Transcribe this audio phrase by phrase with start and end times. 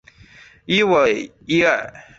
[0.65, 1.93] 伊维耶尔。